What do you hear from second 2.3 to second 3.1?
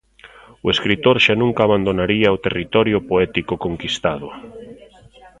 o territorio